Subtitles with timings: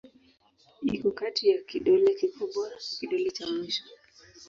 [0.95, 3.83] Iko kati ya kidole kikubwa na kidole cha mwisho.